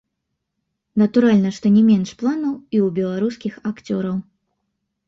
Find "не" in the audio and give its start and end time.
1.75-1.83